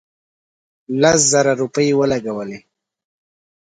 [1.01, 2.59] لس زره روپۍ ولګولې.